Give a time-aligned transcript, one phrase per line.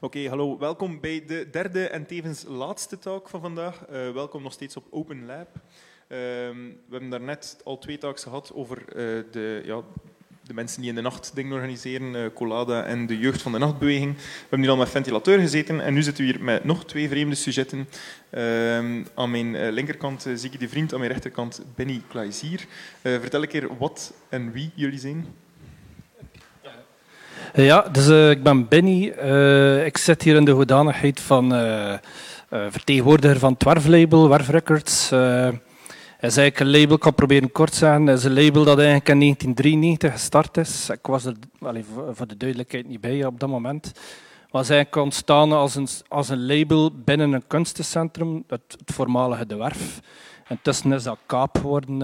[0.00, 0.58] Oké, hallo.
[0.58, 3.80] Welkom bij de derde en tevens laatste talk van vandaag.
[3.90, 5.48] Uh, welkom nog steeds op Open Lab.
[5.54, 5.58] Uh,
[6.08, 8.94] we hebben daarnet al twee talks gehad over uh,
[9.30, 9.82] de, ja,
[10.42, 13.58] de mensen die in de nacht dingen organiseren, uh, Colada en de jeugd van de
[13.58, 14.14] nachtbeweging.
[14.16, 17.08] We hebben hier al met ventilateur gezeten en nu zitten we hier met nog twee
[17.08, 17.88] vreemde sujetten.
[19.14, 22.66] aan mijn linkerkant zie ik de vriend, aan mijn rechterkant Benny Klaisier.
[23.02, 25.26] vertel een keer wat en wie jullie zijn.
[27.56, 29.14] Ja, dus uh, ik ben Benny.
[29.22, 31.94] Uh, ik zit hier in de hoedanigheid van uh,
[32.48, 35.10] vertegenwoordiger van Twerf-label, Werf Records.
[35.10, 35.60] Het
[36.20, 38.78] is eigenlijk een label, ik kan proberen kort te zeggen, het is een label dat
[38.78, 40.90] eigenlijk in 1993 gestart is.
[40.90, 41.34] Ik was er
[42.12, 43.86] voor de duidelijkheid niet bij op dat moment.
[43.86, 49.46] Het was eigenlijk ontstaan als een, als een label binnen een kunstencentrum, het, het voormalige
[49.46, 50.00] De Werf.
[50.48, 52.02] Intussen is dat Kaap geworden.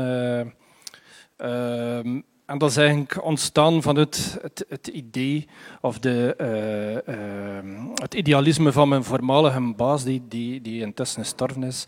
[1.36, 2.20] Ehm,
[2.52, 5.48] en dat is eigenlijk ontstaan vanuit het, het idee
[5.80, 11.62] of de, uh, uh, het idealisme van mijn voormalige baas, die, die, die intussen gestorven
[11.62, 11.84] is,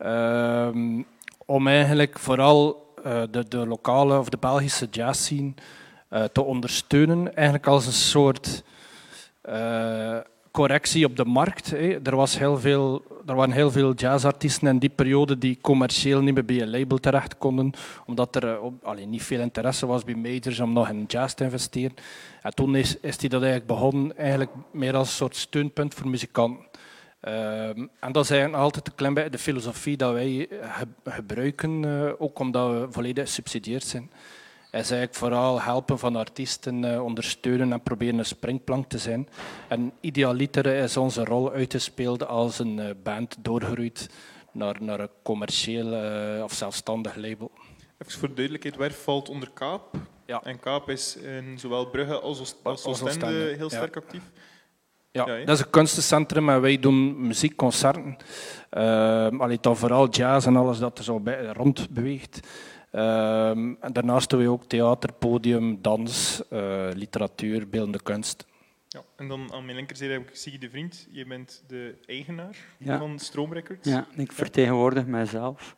[0.00, 0.68] uh,
[1.46, 5.54] om eigenlijk vooral eh, de, de lokale of de Belgische jazzscene
[6.32, 8.64] te ondersteunen, eigenlijk als een soort
[10.52, 11.72] correctie op de markt.
[12.06, 16.34] Er, was heel veel, er waren heel veel jazzartiesten in die periode die commercieel niet
[16.34, 17.72] meer bij een label terecht konden,
[18.06, 21.44] omdat er uh, allee, niet veel interesse was bij majors om nog in jazz te
[21.44, 21.94] investeren.
[22.42, 26.08] En toen is, is die dat eigenlijk begonnen, eigenlijk meer als een soort steunpunt voor
[26.08, 26.66] muzikanten.
[27.28, 27.68] Uh,
[28.00, 30.48] en dat is altijd een klein beetje de filosofie dat wij
[31.04, 34.10] gebruiken, uh, ook omdat we volledig gesubsidieerd zijn
[34.80, 39.28] is eigenlijk vooral helpen van artiesten, uh, ondersteunen en proberen een springplank te zijn.
[39.68, 44.08] En idealiter is onze rol uitgespeeld als een uh, band doorgeroeid
[44.52, 47.50] naar, naar een commercieel uh, of zelfstandig label.
[47.98, 49.96] Even voor de duidelijkheid, Werf valt onder Kaap.
[50.26, 50.42] Ja.
[50.42, 54.00] En Kaap is in zowel Brugge als, Oost als Oostende heel sterk ja.
[54.00, 54.22] actief.
[55.10, 58.16] Ja, ja, dat is een kunstencentrum en wij doen muziekconcerten.
[58.70, 62.40] Uh, allee, dan vooral jazz en alles dat er zo bij, rond beweegt.
[62.94, 68.46] Um, en daarnaast doen we ook theater, podium, dans, uh, literatuur, beeldende kunst.
[68.88, 71.06] Ja, en dan aan mijn linkerzijde heb ik Siggy de Vriend.
[71.10, 72.98] Je bent de eigenaar ja.
[72.98, 73.88] van Stroomrecords.
[73.88, 75.76] Ja, ik vertegenwoordig mijzelf.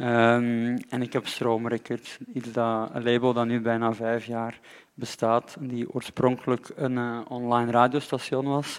[0.00, 2.18] Um, en ik heb Stroomrecords,
[2.52, 4.60] dat, een label dat nu bijna vijf jaar
[4.94, 5.56] bestaat.
[5.60, 8.78] Die oorspronkelijk een uh, online radiostation was.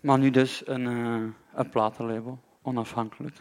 [0.00, 1.22] Maar nu dus een, uh,
[1.54, 3.36] een platenlabel, onafhankelijk.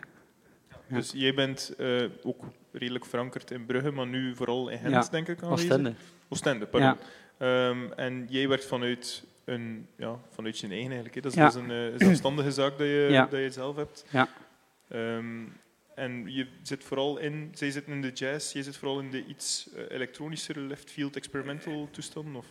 [0.87, 5.27] Dus jij bent uh, ook redelijk verankerd in Brugge, maar nu vooral in Gent, denk
[5.27, 5.43] ik.
[5.43, 5.93] Oostende.
[6.27, 6.97] Oostende, pardon.
[7.39, 7.67] Ja.
[7.67, 11.15] Um, en jij werkt vanuit, een, ja, vanuit je eigen eigenlijk.
[11.15, 11.21] Hè.
[11.21, 11.43] Dat is, ja.
[11.43, 14.05] dat is een uh, zelfstandige zaak dat je, dat je zelf hebt.
[14.09, 14.29] Ja.
[14.93, 15.53] Um,
[15.95, 19.25] en je zit vooral in, zij zitten in de jazz, jij zit vooral in de
[19.25, 22.35] iets uh, elektronischere left field experimental toestanden?
[22.35, 22.45] Of?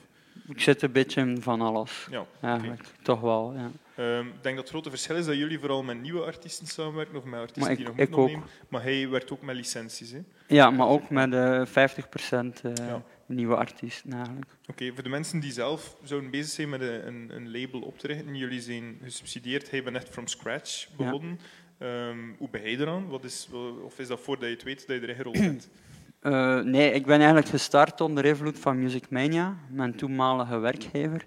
[0.49, 2.09] Ik zit een beetje in van alles.
[2.11, 2.77] Ja, okay.
[3.03, 3.55] toch wel.
[3.55, 3.71] Ja.
[3.99, 7.17] Um, ik denk dat het grote verschil is dat jullie vooral met nieuwe artiesten samenwerken
[7.17, 8.45] of met artiesten ik, die nog niet opnemen.
[8.69, 10.11] Maar hij werkt ook met licenties.
[10.11, 10.21] Hè?
[10.47, 13.03] Ja, maar ook met uh, 50% uh, ja.
[13.27, 14.51] nieuwe artiesten eigenlijk.
[14.61, 17.99] Oké, okay, voor de mensen die zelf zouden bezig zijn met een, een, label op
[17.99, 21.39] te richten, jullie zijn gesubsidieerd, hij bent echt from scratch begonnen.
[21.79, 22.09] Ja.
[22.09, 23.09] Um, hoe ben je eraan?
[23.09, 23.49] Wat is,
[23.85, 25.69] of is dat voordat je het weet dat je erin gerold bent?
[26.27, 31.25] Uh, nee, ik ben eigenlijk gestart onder invloed van Music Mania, mijn toenmalige werkgever.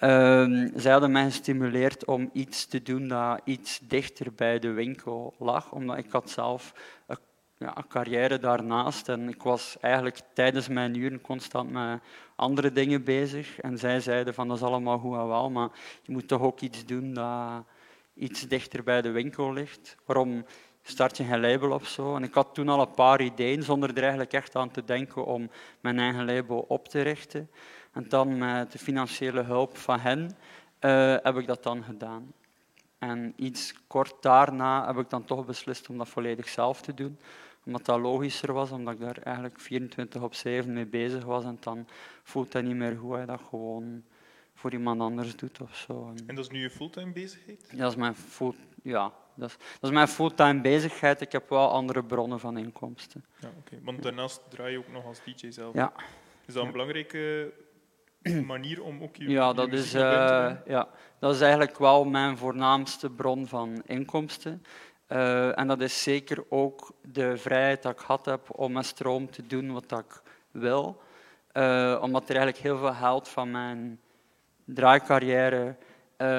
[0.00, 5.34] Uh, zij hadden mij gestimuleerd om iets te doen dat iets dichter bij de winkel
[5.38, 6.74] lag, omdat ik had zelf
[7.06, 7.16] een,
[7.58, 12.00] ja, een carrière daarnaast en ik was eigenlijk tijdens mijn uren constant met
[12.36, 13.60] andere dingen bezig.
[13.60, 15.70] En zij zeiden van dat is allemaal goed en wel, maar
[16.02, 17.64] je moet toch ook iets doen dat
[18.14, 19.96] iets dichter bij de winkel ligt.
[20.04, 20.44] Waarom
[20.82, 22.16] start je een label of zo.
[22.16, 25.24] En ik had toen al een paar ideeën, zonder er eigenlijk echt aan te denken
[25.24, 25.50] om
[25.80, 27.50] mijn eigen label op te richten.
[27.92, 30.36] En dan met de financiële hulp van hen
[30.80, 32.32] uh, heb ik dat dan gedaan.
[32.98, 37.18] En iets kort daarna heb ik dan toch beslist om dat volledig zelf te doen.
[37.64, 41.44] Omdat dat logischer was, omdat ik daar eigenlijk 24 op 7 mee bezig was.
[41.44, 41.86] En dan
[42.22, 44.02] voelt dat niet meer goed, je dat gewoon
[44.54, 46.12] voor iemand anders doet of zo.
[46.26, 47.68] En dat is nu je fulltime bezigheid?
[47.70, 51.20] Ja, dat is mijn full, ja, dat is, dat is mijn fulltime bezigheid.
[51.20, 53.24] Ik heb wel andere bronnen van inkomsten.
[53.38, 53.78] Ja, oké.
[53.82, 55.74] Want daarnaast draai je ook nog als DJ zelf.
[55.74, 55.92] Ja.
[56.46, 57.52] Is dat een belangrijke
[58.46, 60.88] manier om ook je Ja, dat is, uh, ja,
[61.18, 64.64] dat is eigenlijk wel mijn voornaamste bron van inkomsten.
[65.08, 69.30] Uh, en dat is zeker ook de vrijheid dat ik gehad heb om met stroom
[69.30, 71.02] te doen wat ik wil.
[71.52, 74.00] Uh, omdat er eigenlijk heel veel geld van mijn
[74.64, 75.76] draaicarrière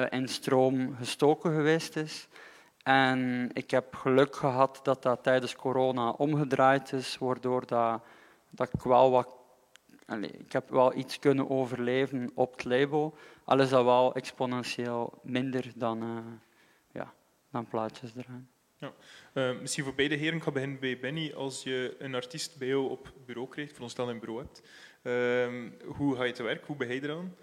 [0.08, 2.28] in stroom gestoken geweest is.
[2.84, 8.02] En ik heb geluk gehad dat dat tijdens corona omgedraaid is, waardoor dat,
[8.50, 9.28] dat ik wel wat
[10.06, 15.18] allee, ik heb wel iets kunnen overleven op het label, al is dat wel exponentieel
[15.22, 16.18] minder dan, uh,
[16.92, 17.12] ja,
[17.50, 18.48] dan plaatjes eraan.
[18.76, 18.92] Ja.
[19.34, 21.32] Uh, misschien voor beide heren, ik ga beginnen bij Benny.
[21.32, 24.62] Als je een artiest bij jou op bureau krijgt, voor ons stel een bureau hebt,
[25.02, 26.64] uh, hoe ga je te werk?
[26.64, 27.34] Hoe ben je eraan?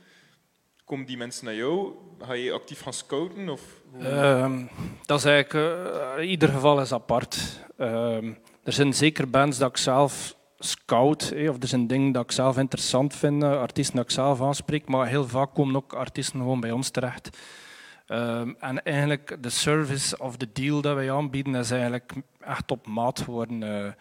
[0.91, 1.93] Komen die mensen naar jou?
[2.19, 3.49] Ga je actief gaan scouten?
[3.49, 3.61] Of
[3.99, 4.65] ehm,
[5.05, 5.77] dat is eigenlijk,
[6.17, 7.59] uh, ieder geval is apart.
[7.77, 8.33] Ehm,
[8.63, 12.57] er zijn zeker bands dat ik zelf scout, of er zijn dingen dat ik zelf
[12.57, 16.71] interessant vind, artiesten dat ik zelf aanspreek, maar heel vaak komen ook artiesten gewoon bij
[16.71, 17.37] ons terecht.
[18.07, 22.87] Um, en eigenlijk de service of de deal dat wij aanbieden is eigenlijk echt op
[22.87, 23.61] maat geworden.
[23.61, 23.91] Uh,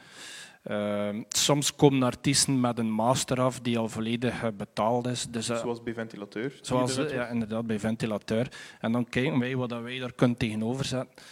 [0.65, 5.27] uh, soms komen artiesten met een master af die al volledig betaald is.
[5.31, 6.59] Dus, uh, zoals bij ventilateur?
[6.61, 8.53] Zoals, ja, inderdaad, bij ventilateur.
[8.81, 11.25] En dan kijken wij wat wij daar kunnen tegenover zetten.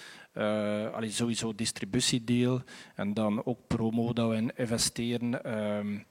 [0.93, 2.63] Allee, sowieso distributiedeal
[2.95, 5.59] en dan ook promo dat we investeren.
[5.59, 6.05] Um,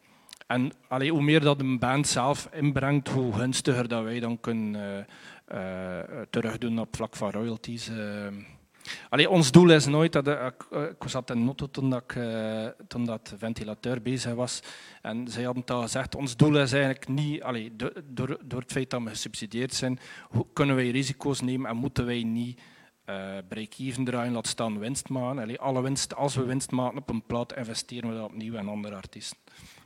[0.48, 5.06] en allee, hoe meer dat een band zelf inbrengt, hoe gunstiger dat wij dan kunnen
[6.30, 7.92] terugdoen op vlak van royalties.
[9.10, 12.24] Allee, ons doel is nooit dat ik, ik zat in Notto toen dat, ik,
[12.88, 14.62] toen dat ventilateur bezig was
[15.02, 18.72] en zij hadden het al gezegd, ons doel is eigenlijk niet, allee, door, door het
[18.72, 20.00] feit dat we gesubsidieerd zijn,
[20.30, 22.60] hoe kunnen wij risico's nemen en moeten wij niet
[23.10, 25.42] uh, break-even draaien, laat staan winst maken.
[25.42, 28.68] Allee, alle winst, als we winst maken op een plaat, investeren we dat opnieuw in
[28.68, 29.38] andere artiesten.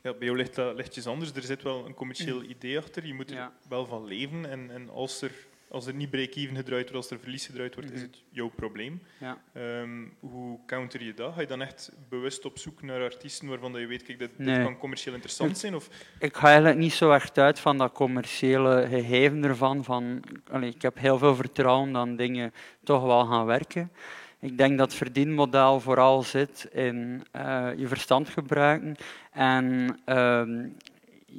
[0.04, 1.32] Ja, bij jou ligt dat lichtjes anders.
[1.32, 3.06] Er zit wel een commercieel idee achter.
[3.06, 4.50] Je moet er wel van leven.
[4.50, 5.32] En, en als er
[5.72, 8.08] als er niet break-even gedraaid wordt, als er verlies gedraaid wordt, is mhm.
[8.08, 9.02] het jouw probleem.
[9.20, 9.38] Ja.
[9.82, 11.34] Um, hoe counter je dat?
[11.34, 14.64] Ga je dan echt bewust op zoek naar artiesten waarvan je weet, kijk, dat dit
[14.64, 15.76] kan commercieel interessant zijn?
[15.76, 15.90] Of?
[16.20, 19.84] Ik ga eigenlijk niet zo echt uit van dat commerciële gegeven ervan.
[19.84, 22.54] Van, allez, ik heb heel veel vertrouwen dat dingen
[22.84, 23.92] toch wel gaan werken.
[24.40, 28.96] Ik denk dat het verdienmodel vooral zit in uh, je verstand gebruiken
[29.32, 30.44] en uh,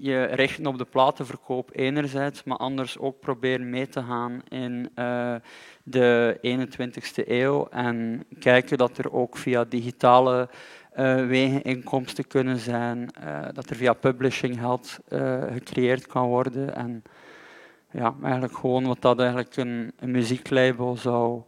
[0.01, 5.35] je richten op de platenverkoop enerzijds, maar anders ook proberen mee te gaan in uh,
[5.83, 10.49] de 21ste eeuw en kijken dat er ook via digitale
[10.97, 14.99] uh, wegen inkomsten kunnen zijn, uh, dat er via publishing geld
[15.53, 17.03] gecreëerd kan worden en
[17.91, 21.43] ja, eigenlijk gewoon wat dat eigenlijk een, een muzieklabel zou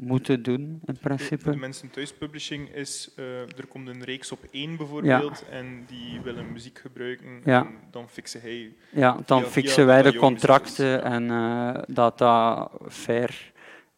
[0.00, 1.50] moeten doen, in principe.
[1.50, 6.20] De mensen thuis publishing is, uh, er komt een reeks op één bijvoorbeeld en die
[6.20, 7.60] willen muziek gebruiken ja.
[7.60, 8.74] en dan fixen hij...
[8.90, 13.52] Ja, dan fixen wij de contracten en uh, dat dat fair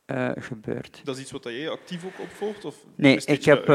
[0.06, 1.00] uh, gebeurt.
[1.04, 2.64] Dat is iets wat jij actief ook opvolgt?
[2.64, 3.68] Of nee, ik heb,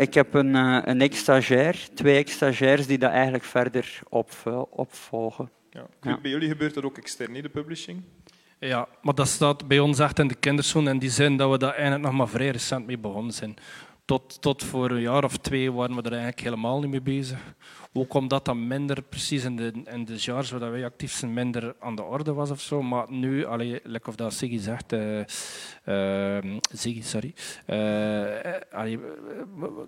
[0.00, 0.54] ik heb een,
[0.88, 4.30] een ex-stagiair, twee ex-stagiairs die dat eigenlijk verder op,
[4.70, 5.50] opvolgen.
[5.70, 6.18] Ja.
[6.22, 8.02] Bij jullie gebeurt dat ook extern, de publishing?
[8.60, 11.58] Ja, maar dat staat bij ons echt in de kinderschoen in die zin dat we
[11.58, 13.56] daar eigenlijk nog maar vrij recent mee begonnen zijn.
[14.04, 17.54] Tot, tot voor een jaar of twee waren we er eigenlijk helemaal niet mee bezig.
[17.92, 21.74] Ook omdat dat minder precies in de, in de jars waar wij actief zijn, minder
[21.80, 22.82] aan de orde was of zo.
[22.82, 25.18] Maar nu, allee, like of dat Siggy zegt, uh,
[25.86, 27.34] uh, Ziggy, sorry,
[27.66, 28.98] uh,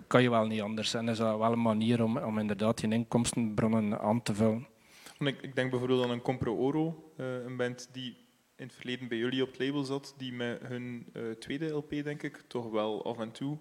[0.07, 0.93] kan je wel niet anders.
[0.93, 4.67] En is dat wel een manier om, om inderdaad je inkomstenbronnen aan te vullen.
[5.19, 8.17] Ik, ik denk bijvoorbeeld aan een Compro Oro, een band die
[8.61, 11.89] in het verleden bij jullie op het label zat, die met hun uh, tweede LP,
[11.89, 13.57] denk ik, toch wel af en toe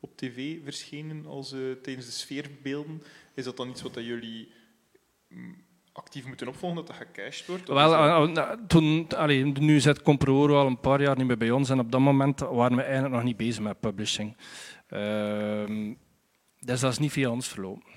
[0.00, 3.02] op tv verschenen als, uh, tijdens de sfeerbeelden.
[3.34, 4.52] Is dat dan iets wat dat jullie
[5.28, 7.68] mm, actief moeten opvolgen, dat dat gecashed wordt?
[7.68, 11.50] Wel, uh, nou, toen, allee, nu zit Comproro al een paar jaar niet meer bij
[11.50, 14.36] ons en op dat moment waren we eigenlijk nog niet bezig met publishing.
[14.88, 15.94] Ehm,
[16.58, 17.93] dus dat is niet via ons verlopen.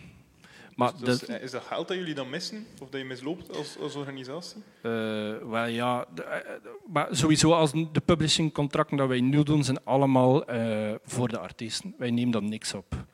[0.77, 2.65] Maar dus dat, is dat geld dat jullie dan missen?
[2.81, 4.63] Of dat je misloopt als, als organisatie?
[4.83, 9.83] Uh, wel ja, de, uh, maar sowieso als de publishingcontracten dat wij nu doen, zijn
[9.83, 11.95] allemaal uh, voor de artiesten.
[11.97, 13.05] Wij nemen daar niks op.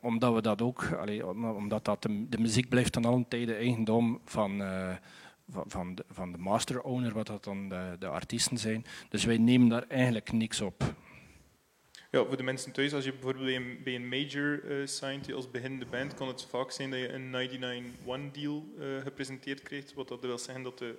[0.00, 3.54] omdat we dat ook, allee, omdat dat de, de, muziek blijft dan al een tijde
[3.54, 4.62] eigendom van,
[5.48, 8.84] van, van, de, van de master owner, wat dat dan de, de artiesten zijn.
[9.08, 10.94] Dus wij nemen daar eigenlijk niks op.
[12.16, 15.32] Ja, voor de mensen thuis, als je bijvoorbeeld bij een, bij een major uh, signed
[15.32, 19.94] als beginnende band, kan het vaak zijn dat je een 99-1 deal uh, gepresenteerd krijgt.
[19.94, 20.98] Wat dat wil zeggen dat de,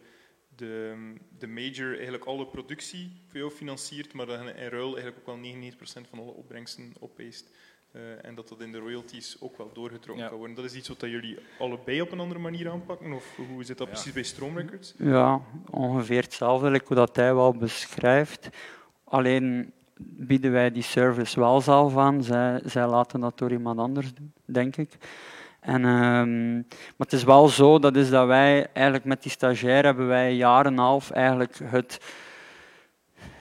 [0.56, 0.96] de,
[1.40, 5.72] de major eigenlijk alle productie voor jou financiert, maar dat in ruil eigenlijk ook wel
[5.72, 7.50] 99% van alle opbrengsten opeist.
[7.92, 10.30] Uh, en dat dat in de royalties ook wel doorgetrokken ja.
[10.30, 10.56] kan worden.
[10.56, 13.14] Dat is iets wat dat jullie allebei op een andere manier aanpakken?
[13.14, 13.94] Of hoe zit dat ja.
[13.94, 14.94] precies bij Stroomrecords?
[14.98, 18.50] Ja, ongeveer hetzelfde, hoe dat hij wel beschrijft.
[19.04, 22.24] Alleen bieden wij die service wel zelf aan.
[22.24, 24.98] Zij, zij laten dat door iemand anders doen, denk ik.
[25.60, 29.84] En, um, maar het is wel zo, dat is dat wij eigenlijk met die stagiair
[29.84, 32.00] hebben wij een jaar en half eigenlijk het,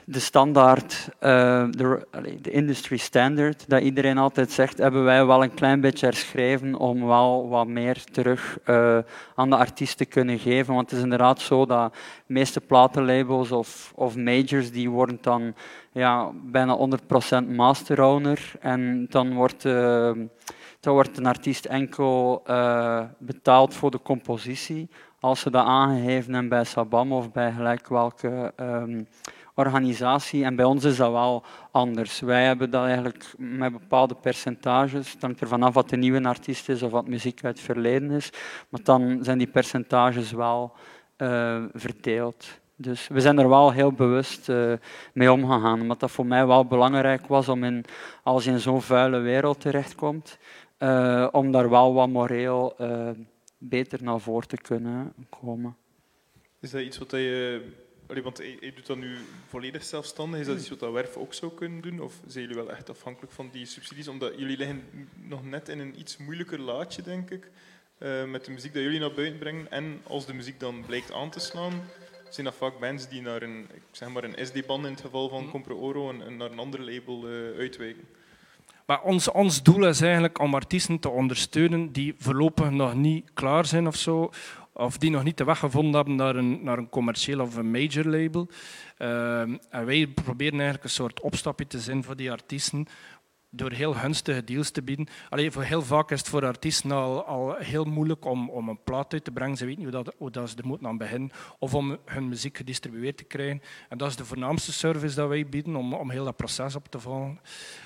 [0.09, 2.07] de standaard, uh, de,
[2.41, 7.05] de industry standard, dat iedereen altijd zegt, hebben wij wel een klein beetje herschreven om
[7.05, 8.97] wel wat meer terug uh,
[9.35, 10.73] aan de artiest te kunnen geven.
[10.73, 15.53] Want het is inderdaad zo dat de meeste platenlabels of, of majors, die worden dan
[15.91, 16.77] ja, bijna
[17.43, 18.51] 100% master owner.
[18.59, 20.11] En dan wordt, uh,
[20.79, 22.43] dan wordt een artiest enkel
[23.17, 24.89] betaald voor de compositie.
[25.19, 28.53] Als ze dat aangegeven hebben bij Sabam of bij gelijk welke...
[28.59, 29.07] Um,
[29.57, 30.43] organisatie.
[30.43, 32.19] En bij ons is dat wel anders.
[32.19, 35.11] Wij hebben dat eigenlijk met bepaalde percentages.
[35.11, 38.11] Het hangt ervan af wat de nieuwe artiest is of wat muziek uit het verleden
[38.11, 38.29] is.
[38.69, 40.73] Maar dan zijn die percentages wel
[41.17, 42.47] uh, verdeeld.
[42.75, 44.73] Dus we zijn er wel heel bewust uh,
[45.13, 45.81] mee omgegaan.
[45.81, 47.85] Omdat dat voor mij wel belangrijk was om in,
[48.23, 50.37] als je in zo'n vuile wereld terechtkomt,
[50.79, 52.75] uh, om daar wel wat moreel
[53.57, 55.75] beter naar voren te kunnen komen.
[56.59, 57.61] Is dat iets wat je
[58.07, 60.39] Allee, want je, doet dat nu volledig zelfstandig.
[60.39, 61.99] Is dat iets wat dat Werf ook zou kunnen doen?
[61.99, 64.07] Of zijn jullie wel echt afhankelijk van die subsidies?
[64.07, 64.83] Omdat jullie liggen
[65.15, 67.49] nog net in een iets moeilijker laadje, denk ik.
[67.99, 69.71] Uh, met de muziek dat jullie naar buiten brengen.
[69.71, 71.81] En als de muziek dan blijkt aan te slaan,
[72.29, 75.41] zijn dat vaak bands die naar een, zeg maar een SD-band in het geval van
[75.41, 75.51] mhm.
[75.51, 78.03] Compro Oro en, en, naar een ander label uh, uitwijken.
[78.85, 83.65] Maar ons, ons doel is eigenlijk om artiesten te ondersteunen die voorlopig nog niet klaar
[83.65, 84.31] zijn of zo,
[84.77, 87.71] of die nog niet de weg gevonden hebben naar een, naar een commercieel of een
[87.71, 88.47] major label.
[88.97, 92.87] Uh, en wij proberen eigenlijk een soort opstapje te zijn voor die artiesten
[93.49, 95.07] door heel gunstige deals te bieden.
[95.29, 98.83] Allee, voor heel vaak is het voor artiesten al, al heel moeilijk om, om een
[98.83, 99.57] plaat uit te brengen.
[99.57, 101.31] Ze weten niet hoe, dat, hoe dat ze er moeten aan beginnen.
[101.59, 103.61] Of om hun muziek gedistribueerd te krijgen.
[103.89, 106.87] En dat is de voornaamste service dat wij bieden om, om heel dat proces op
[106.87, 107.39] te volgen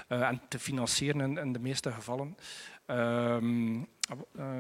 [0.10, 2.36] uh, en te financieren in, in de meeste gevallen.
[2.88, 3.38] Uh,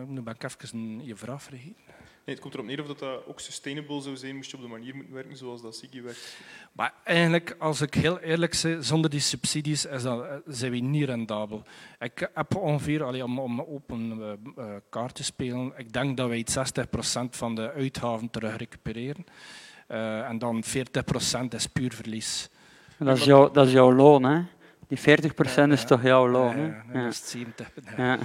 [0.07, 1.90] nu ben ik even je vraag vergeten.
[2.31, 4.63] Nee, het komt erop neer of dat, dat ook sustainable zou zijn, moest je op
[4.63, 6.37] de manier moeten werken zoals dat Sigi werkt.
[6.71, 10.77] Maar eigenlijk, als ik heel eerlijk ben, zonder die subsidies is dat, eh, zijn we
[10.77, 11.63] niet rendabel.
[11.99, 16.27] Ik heb ongeveer, allee, om, om open uh, uh, kaart te spelen, ik denk dat
[16.29, 19.25] wij 60% van de uitgaven terug recupereren.
[19.87, 20.67] Uh, en dan 40%
[21.49, 22.49] is puur verlies.
[22.97, 24.41] Dat is, jouw, dat is jouw loon, hè?
[24.91, 26.57] Die 40% is toch jouw loon?
[26.57, 27.71] Ja, ja, dat is 70.
[27.97, 28.19] Ja.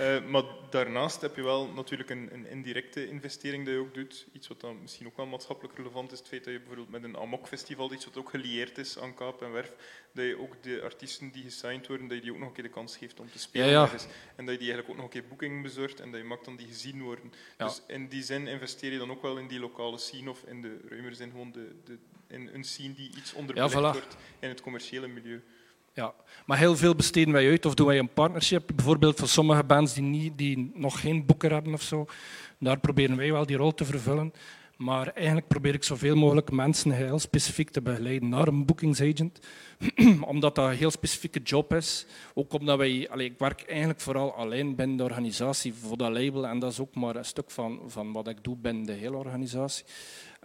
[0.00, 4.26] uh, maar daarnaast heb je wel natuurlijk een, een, indirecte investering die je ook doet.
[4.32, 6.18] Iets wat dan misschien ook wel maatschappelijk relevant is.
[6.18, 9.42] Het feit dat je bijvoorbeeld met een Amok-festival, iets wat ook gelieerd is aan Kaap
[9.42, 9.72] en Werf,
[10.12, 12.64] dat je ook de artiesten die gesigned worden, dat je die ook nog een keer
[12.64, 13.68] de kans geeft om te spelen.
[13.68, 13.90] Ja,
[14.36, 16.44] en dat je die eigenlijk ook nog een keer boeking bezorgt en dat je maakt
[16.44, 17.32] dan die gezien worden.
[17.56, 20.60] Dus in die zin investeer je dan ook wel in die lokale scene of in
[20.60, 21.98] de ruimer zin gewoon de, de,
[22.34, 25.42] in een scene die iets onderbelicht ja, wordt in het commerciële milieu.
[25.92, 26.14] Ja,
[26.46, 28.70] maar heel veel besteden wij uit of doen wij een partnership.
[28.74, 32.06] Bijvoorbeeld voor sommige bands die, niet, die nog geen boeker hebben of zo.
[32.58, 34.32] Daar proberen wij wel die rol te vervullen.
[34.76, 39.40] Maar eigenlijk probeer ik zoveel mogelijk mensen heel specifiek te begeleiden naar een bookingsagent.
[40.32, 42.06] omdat dat een heel specifieke job is.
[42.34, 46.46] Ook omdat wij, allez, ik werk eigenlijk vooral alleen binnen de organisatie voor dat label.
[46.46, 49.16] En dat is ook maar een stuk van, van wat ik doe binnen de hele
[49.16, 49.84] organisatie.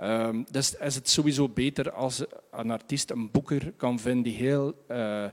[0.03, 4.73] Um, dus is het sowieso beter als een artiest een boeker kan vinden die heel
[4.91, 5.23] uh,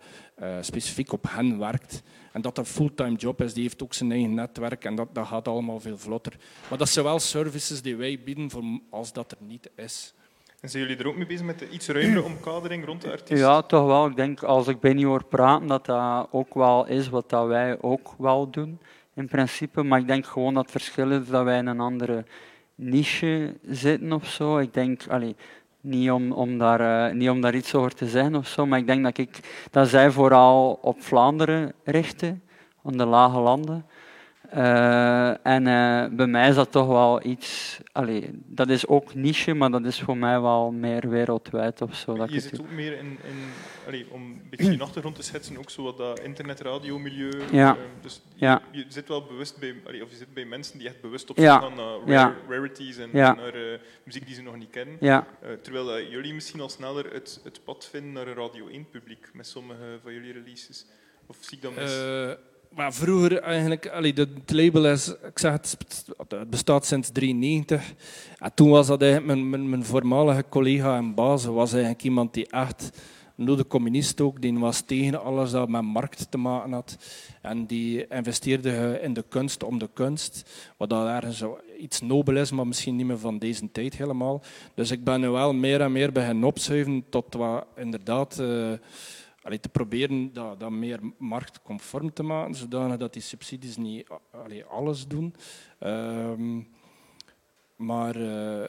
[0.42, 2.02] uh, specifiek op hen werkt.
[2.32, 5.08] En dat dat een fulltime job is, die heeft ook zijn eigen netwerk en dat,
[5.12, 6.36] dat gaat allemaal veel vlotter.
[6.68, 10.14] Maar dat zijn wel services die wij bieden voor als dat er niet is.
[10.60, 13.40] En zijn jullie er ook mee bezig met de iets ruimere omkadering rond de artiest?
[13.40, 14.06] Ja, toch wel.
[14.06, 17.46] Ik denk als ik ben niet hoor praten, dat dat ook wel is wat dat
[17.46, 18.80] wij ook wel doen
[19.14, 19.82] in principe.
[19.82, 22.24] Maar ik denk gewoon dat het verschil is dat wij in een andere
[22.76, 24.58] niche zitten of zo.
[24.58, 25.36] Ik denk, allee,
[25.80, 28.78] niet, om, om daar, uh, niet om daar iets over te zeggen of zo, maar
[28.78, 29.40] ik denk dat, ik,
[29.70, 32.42] dat zij vooral op Vlaanderen richten,
[32.82, 33.86] op de lage landen.
[34.54, 37.78] Uh, en uh, bij mij is dat toch wel iets.
[37.92, 42.14] Allee, dat is ook niche, maar dat is voor mij wel meer wereldwijd of zo.
[42.14, 43.36] Dat je zit ook meer in, in
[43.86, 47.42] allee, om een beetje je achtergrond te schetsen, ook zo wat dat internetradiomilieu.
[47.50, 47.74] Ja.
[47.74, 48.62] Uh, dus ja.
[48.70, 51.36] Je, zit wel bewust bij, allee, of je zit bij mensen die echt bewust op
[51.36, 51.58] zoek ja.
[51.58, 53.54] gaan naar rare, rarities en naar
[54.04, 54.96] muziek die ze nog niet kennen.
[55.00, 55.26] Ja.
[55.62, 59.46] terwijl jullie misschien al sneller het, het pad vinden naar een Radio 1 publiek met
[59.46, 60.86] sommige van jullie releases.
[61.26, 61.98] Of zie ik dat mis?
[62.76, 65.76] Maar vroeger eigenlijk, allee, het label is, ik zeg het,
[66.28, 67.94] het bestaat sinds 1993.
[68.38, 72.34] En toen was dat eigenlijk mijn, mijn, mijn, voormalige collega en baas, was eigenlijk iemand
[72.34, 72.90] die echt,
[73.36, 76.96] de communist ook, die was tegen alles dat met markt te maken had.
[77.42, 81.42] En die investeerde in de kunst om de kunst, wat dat ergens
[81.78, 84.42] iets nobel is, maar misschien niet meer van deze tijd helemaal.
[84.74, 88.38] Dus ik ben nu wel meer en meer beginnen opschuiven tot wat inderdaad...
[88.40, 88.72] Uh,
[89.46, 94.06] allee, te proberen dat, dat meer marktconform te maken, zodanig dat die subsidies niet
[94.68, 95.34] alles doen.
[95.80, 96.68] Um,
[97.76, 98.64] maar, uh,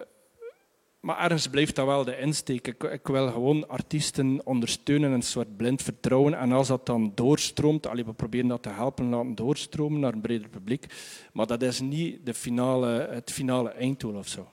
[1.00, 2.68] maar ergens blijft dat wel de insteek.
[2.68, 6.34] Ik, ik, wil gewoon artiesten ondersteunen, een soort blind vertrouwen.
[6.34, 10.22] En als dat dan doorstroomt, allee, we proberen dat te helpen laten doorstromen naar een
[10.22, 10.86] breder publiek.
[11.34, 14.52] Maar dat is niet de finale, het finale einddoel of zo.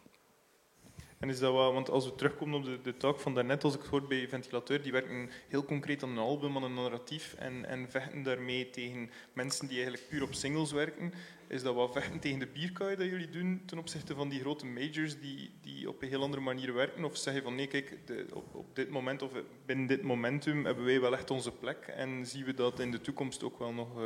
[1.28, 3.80] Is dat wel, want als we terugkomen op de, de talk van daarnet, als ik
[3.80, 7.64] het hoor bij Ventilateur, die werken heel concreet aan een album, aan een narratief en,
[7.64, 11.12] en vechten daarmee tegen mensen die eigenlijk puur op singles werken.
[11.48, 14.66] Is dat wat vechten tegen de bierkaai dat jullie doen ten opzichte van die grote
[14.66, 17.04] majors die, die op een heel andere manier werken?
[17.04, 19.30] Of zeg je van nee, kijk, de, op, op dit moment of
[19.66, 23.00] binnen dit momentum hebben wij wel echt onze plek en zien we dat in de
[23.00, 24.04] toekomst ook wel nog, uh,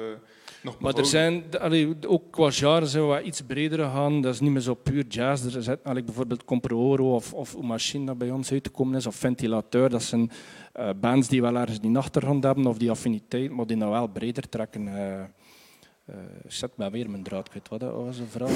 [0.62, 4.20] nog Maar er zijn, allee, ook qua genre zijn we iets breder gaan.
[4.20, 5.54] Dat is niet meer zo puur jazz.
[5.54, 9.14] Er allee, bijvoorbeeld Comproro of, of Machine dat bij ons uit te komen is, of
[9.14, 9.88] Ventilateur.
[9.88, 10.30] Dat zijn
[10.78, 14.08] uh, bands die wel ergens die achtergrond hebben of die affiniteit, maar die nou wel
[14.08, 14.86] breder trekken.
[14.86, 15.22] Uh,
[16.10, 17.68] uh, zet maar weer mijn draad kwijt.
[17.68, 18.50] Wat was een vraag?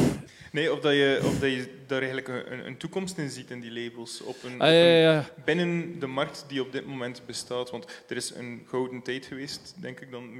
[0.52, 3.60] Nee, of dat je, of dat je daar eigenlijk een, een toekomst in ziet in
[3.60, 4.22] die labels.
[4.22, 5.28] Op een, ah, ja, ja, ja.
[5.44, 7.70] binnen de markt die op dit moment bestaat.
[7.70, 10.30] Want er is een gouden tijd geweest, denk ik, dan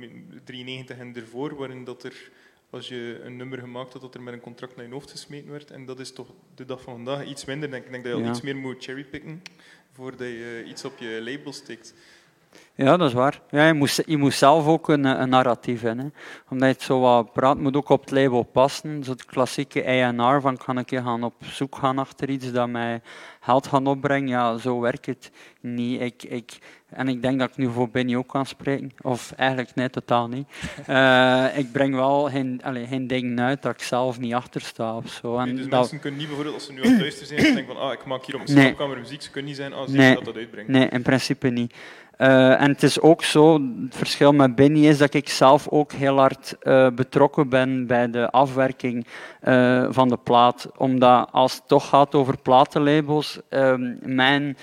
[0.44, 2.30] 93 en ervoor, waarin dat er,
[2.70, 5.50] als je een nummer gemaakt had, dat er met een contract naar je hoofd gesmeten
[5.50, 5.70] werd.
[5.70, 7.70] En dat is toch de dag van vandaag iets minder.
[7.70, 9.42] Denk, ik denk dat je al iets meer moet cherrypicken
[9.92, 11.94] voordat je iets op je label stikt.
[12.74, 13.40] Ja, dat is waar.
[13.50, 16.14] Ja, je, moet, je moet zelf ook een, een narratief hebben.
[16.48, 19.04] Omdat je het zo wat praat, moet ook op het label passen.
[19.04, 23.00] Zo het klassieke A&R van kan ik gaan op zoek gaan achter iets dat mij
[23.40, 24.28] geld gaat opbrengen.
[24.28, 26.00] Ja, zo werkt het niet.
[26.00, 28.92] Ik, ik, en ik denk dat ik nu voor Benny ook kan spreken.
[29.00, 30.48] Of eigenlijk nee, totaal niet.
[30.88, 34.96] Uh, ik breng wel geen, allez, geen dingen uit dat ik zelf niet achter sta
[34.96, 35.38] of zo.
[35.38, 35.80] En dus dat...
[35.80, 38.04] mensen kunnen niet bijvoorbeeld, als ze nu aan het luisteren zijn, denken van ah, ik
[38.04, 38.96] maak hier op mijn nee.
[38.96, 40.14] muziek, ze kunnen niet zijn als ah, nee.
[40.14, 40.70] dat dat uitbrengt.
[40.70, 41.74] Nee, in principe niet.
[42.22, 45.92] Uh, en het is ook zo, het verschil met Benny is dat ik zelf ook
[45.92, 49.06] heel hard uh, betrokken ben bij de afwerking
[49.44, 50.68] uh, van de plaat.
[50.76, 53.40] Omdat als het toch gaat over platenlabels,
[54.00, 54.56] mijn,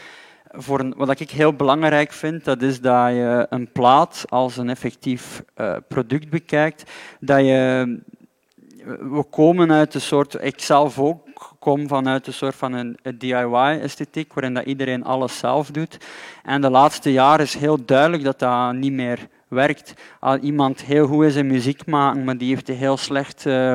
[0.52, 5.44] voor wat ik heel belangrijk vind, dat is dat je een plaat als een effectief
[5.88, 8.00] product bekijkt, dat je
[8.86, 11.29] we komen uit een soort, ik zelf ook
[11.60, 15.98] kom vanuit een soort van een, DIY-esthetiek, waarin dat iedereen alles zelf doet.
[16.44, 19.94] En de laatste jaren is heel duidelijk dat dat niet meer werkt.
[20.20, 23.74] Als iemand heel goed is in muziek maken, maar die heeft een heel slecht uh,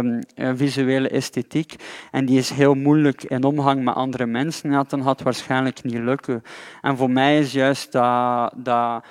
[0.54, 1.74] visuele esthetiek
[2.10, 5.82] en die is heel moeilijk in omgang met andere mensen, ja, dan gaat het waarschijnlijk
[5.82, 6.42] niet lukken.
[6.80, 9.04] En voor mij is juist dat, dat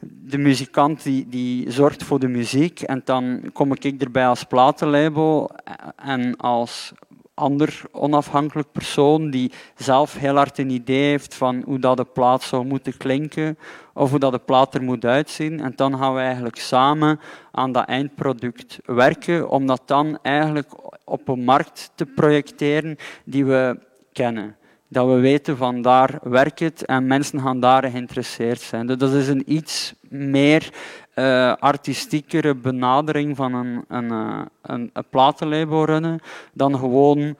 [0.00, 5.50] de muzikant die, die zorgt voor de muziek en dan kom ik erbij als platenlabel
[5.96, 6.92] en als
[7.38, 12.42] ander onafhankelijk persoon die zelf heel hard een idee heeft van hoe dat de plaat
[12.42, 13.58] zou moeten klinken
[13.94, 15.60] of hoe dat de plaat er moet uitzien.
[15.60, 17.20] En dan gaan we eigenlijk samen
[17.52, 20.72] aan dat eindproduct werken om dat dan eigenlijk
[21.04, 23.78] op een markt te projecteren die we
[24.12, 24.56] kennen.
[24.88, 28.86] Dat we weten van daar werkt het en mensen gaan daar geïnteresseerd zijn.
[28.86, 30.72] Dus dat is een iets meer
[31.18, 36.20] uh, artistiekere benadering van een, een, eh, een, een platenlabel runnen
[36.52, 37.36] dan gewoon,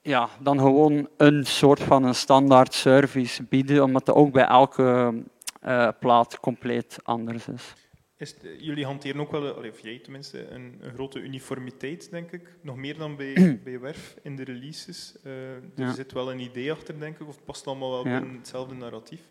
[0.00, 5.14] ja, dan gewoon een soort van een standaard service bieden, omdat dat ook bij elke
[5.64, 7.74] uh, plaat compleet anders is.
[8.16, 12.56] is jullie hanteren ook wel, of jij tenminste, een, een, grote uniformiteit, denk ik.
[12.60, 15.16] Nog meer dan bij, bij Werf in de releases.
[15.24, 15.92] Uh, er ja.
[15.92, 18.18] zit wel een idee achter, denk ik, of het past allemaal wel ja.
[18.18, 19.28] binnen hetzelfde narratief.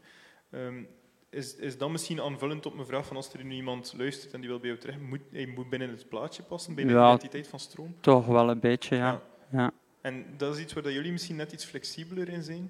[0.52, 0.88] Um,
[1.32, 4.39] is, is dat misschien aanvullend op mijn vraag van als er nu iemand luistert en
[4.39, 7.08] die wil bij jou terecht, moet, hij moet binnen het plaatje passen, binnen ja, de
[7.08, 7.96] identiteit van stroom?
[8.00, 9.22] Toch wel een beetje, ja.
[9.52, 9.60] ja.
[9.60, 9.72] ja.
[10.02, 12.70] En dat is iets waar jullie misschien net iets flexibeler in zijn?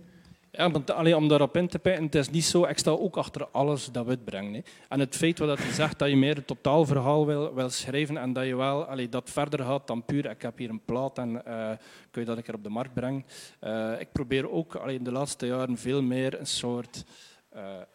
[0.51, 3.17] Ja, want, allee, om daarop in te pijten, het is niet zo, ik sta ook
[3.17, 4.53] achter alles dat we brengen.
[4.53, 4.61] Hè.
[4.89, 8.33] En het feit wat je zegt dat je meer het totaalverhaal wil, wil schrijven en
[8.33, 11.29] dat je wel allee, dat verder gaat dan puur, ik heb hier een plaat en
[11.47, 11.69] uh,
[12.11, 13.25] kun je dat ik er op de markt breng.
[13.63, 17.30] Uh, ik probeer ook allee, in de laatste jaren veel meer een soort uh,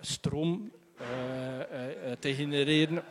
[0.00, 3.02] stroom uh, uh, te genereren.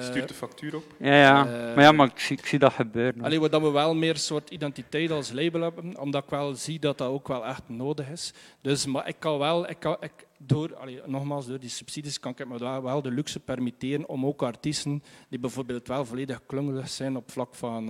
[0.00, 0.84] Stuurt de factuur op?
[0.98, 1.44] Ja, ja.
[1.44, 3.24] maar, ja, maar ik, zie, ik zie dat gebeuren.
[3.24, 6.98] Alleen dat we wel meer soort identiteit als label hebben, omdat ik wel zie dat
[6.98, 8.32] dat ook wel echt nodig is.
[8.60, 12.32] Dus, maar ik kan wel, ik kan, ik, door, allee, nogmaals, door die subsidies kan
[12.36, 16.88] ik me wel, wel de luxe permitteren om ook artiesten die bijvoorbeeld wel volledig klungelig
[16.88, 17.86] zijn op vlak van,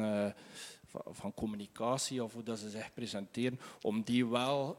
[0.87, 4.79] van, van, communicatie of hoe dat ze zich presenteren, om die wel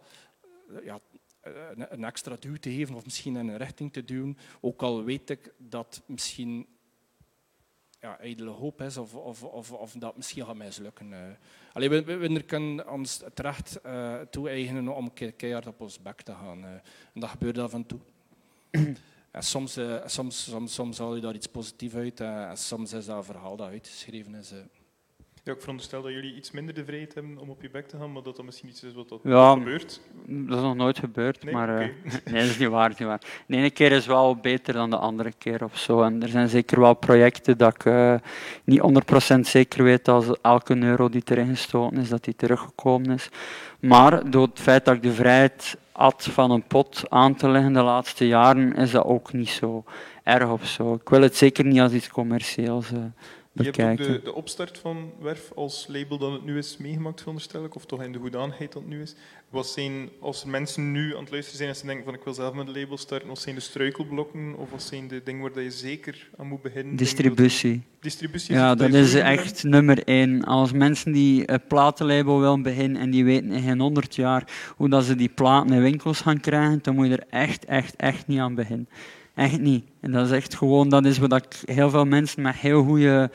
[0.84, 4.38] ja, eh, een extra duw te geven of misschien in een richting te duwen.
[4.62, 6.67] Ook al weet ik dat misschien
[7.99, 11.12] ja, ijdele hoop is of, of, of, of dat misschien gaat mislukken.
[11.12, 11.17] Uh.
[11.73, 16.21] Allee, we, we, we kunnen ons het recht uh, toe-eigenen om keihard op ons bek
[16.21, 16.60] te gaan.
[16.60, 16.69] Uh.
[17.13, 17.99] En dat gebeurt af en toe.
[19.32, 23.06] en soms, uh, soms, soms, soms haal je daar iets positiefs uit en soms is
[23.06, 24.54] dat een verhaal dat uitgeschreven is.
[25.43, 27.97] Ja, ik veronderstel dat jullie iets minder de vrijheid hebben om op je bek te
[27.97, 30.02] gaan, maar dat dat misschien iets is wat dat Ja, gebeurt.
[30.25, 31.54] Dat is nog nooit gebeurd, Nee?
[31.54, 31.69] maar...
[31.69, 31.78] eh,
[32.32, 33.21] nee, dat is niet waar, niet waar.
[33.47, 36.02] De ene keer is wel beter dan de andere keer of zo.
[36.02, 38.15] En er zijn zeker wel projecten dat ik eh,
[38.63, 38.82] niet
[39.36, 43.30] 100% zeker weet als elke euro die erin gestoten is, dat die teruggekomen is.
[43.80, 47.73] Maar door het feit dat ik de vrijheid had van een pot aan te leggen
[47.73, 49.84] de laatste jaren, is dat ook niet zo
[50.23, 50.93] erg of zo.
[50.93, 52.97] Ik wil het zeker niet als iets commercieels eh,
[53.65, 57.19] Je hebt ook de, de opstart van Werf als label dat het nu is meegemaakt,
[57.19, 59.15] veronderstel ik, of toch in de hoedanigheid dat het nu is.
[59.49, 62.23] Wat zijn, als er mensen nu aan het luisteren zijn en ze denken van ik
[62.23, 65.41] wil zelf met een label starten, wat zijn de struikelblokken of wat zijn de dingen
[65.41, 66.89] waar dat je zeker aan moet beginnen?
[66.89, 67.81] Dat- Distributie.
[67.99, 70.43] Distributie Ja, dat is echt nummer één.
[70.43, 74.89] Als mensen die een platenlabel willen beginnen en die weten in geen honderd jaar hoe
[74.89, 78.27] dat ze die platen in winkels gaan krijgen, dan moet je er echt, echt, echt
[78.27, 78.89] niet aan beginnen.
[79.39, 79.84] Echt niet.
[80.02, 83.32] En dat is echt gewoon, dat is wat ik heel veel mensen met heel goede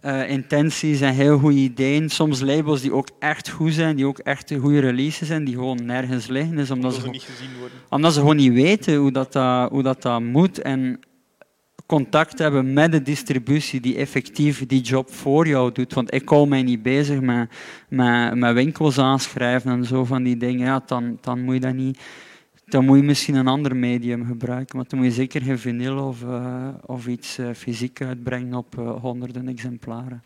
[0.00, 4.18] eh, intenties en heel goede ideeën, soms labels die ook echt goed zijn, die ook
[4.18, 7.78] echt goede releases zijn, die gewoon nergens liggen, is omdat omdat ze, niet gezien worden.
[7.88, 11.00] omdat ze gewoon niet weten hoe dat, dat, hoe dat, dat moet en
[11.86, 15.94] contact hebben met de distributie die effectief die job voor jou doet.
[15.94, 17.50] Want ik hou mij niet bezig met,
[17.88, 20.66] met, met winkels aanschrijven en zo van die dingen.
[20.66, 21.98] Ja, dan, dan moet je dat niet...
[22.70, 25.98] Dan moet je misschien een ander medium gebruiken, want dan moet je zeker geen vinyl
[25.98, 30.22] of, eh, of iets eh, fysiek uitbrengen op eh, honderden exemplaren.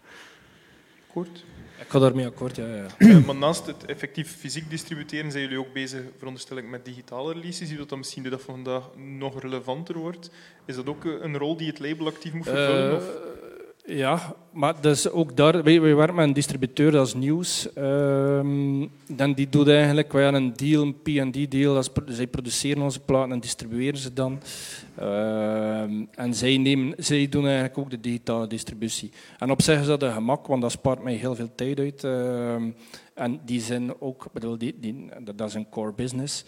[1.07, 1.45] Kort.
[1.81, 2.67] Ik ga daarmee akkoord, ja.
[2.67, 2.87] ja.
[3.27, 7.59] Maar naast het effectief fysiek distributeren zijn jullie ook bezig, veronderstel ik, met digitale releases.
[7.59, 10.31] Zie je dat dat misschien de dag van vandaag nog relevanter wordt?
[10.65, 12.97] Is dat ook een rol die het label actief moet vervullen?
[12.97, 13.05] Of?
[13.87, 17.73] Ja, maar dus ook daar, wij, werken met een distributeur, dat is nieuws.
[17.73, 23.01] Ehm, dan die doet eigenlijk, wij hebben een deal, een P&D-deal, dat zij produceren onze
[23.01, 24.41] platen en distribueren ze dan.
[24.97, 29.11] Ehm, en zij, nemen, zij doen eigenlijk ook de digitale distributie.
[29.39, 32.05] En op zich is dat een gemak, want dat spaart mij heel veel tijd uit.
[32.05, 32.71] Ehm,
[33.15, 34.75] en die zijn ook, bedoel, die,
[35.35, 36.45] dat is een core business.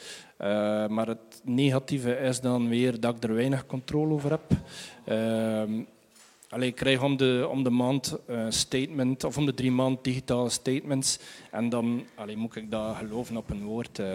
[0.89, 4.53] Maar het negatieve is dan weer dat ik er weinig controle over heb.
[6.57, 10.05] Allee, ik krijg om de, om de maand een statement, of om de drie maand
[10.05, 11.19] digitale statements.
[11.51, 13.99] En dan allee, moet ik dat geloven op een woord.
[13.99, 14.07] eh.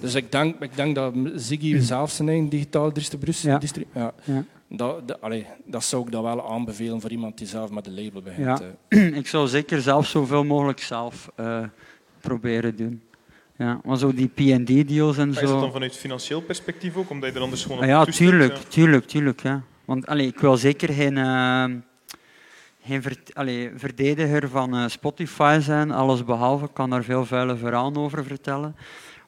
[0.00, 3.48] dus ik denk, ik denk dat Ziggy zelf zijn eigen digitale distributie...
[3.48, 3.58] Ja.
[3.58, 4.12] distri- ja.
[4.24, 4.44] Ja.
[4.68, 8.22] Dat, allee, dat zou ik dat wel aanbevelen voor iemand die zelf met een label
[8.22, 8.58] begint.
[8.58, 8.60] Ja.
[8.88, 9.16] eh.
[9.20, 11.62] ik zou zeker zelf zoveel mogelijk zelf eh,
[12.20, 13.02] proberen doen.
[13.56, 15.52] Ja, maar zo die P&D-deals en Maar is zo...
[15.54, 18.28] dat dan vanuit financieel perspectief ook, omdat je er anders gewoon Ah op ja, toestemt,
[18.30, 18.62] tuurlijk, ja?
[18.68, 19.42] tuurlijk, tuurlijk.
[19.42, 19.62] Ja.
[19.92, 21.64] Want allee, ik wil zeker geen, eh,
[22.84, 23.02] geen
[23.76, 26.64] verdediger van eh, Spotify zijn, alles behalve.
[26.64, 28.76] Ik kan daar veel vuile verhalen over vertellen.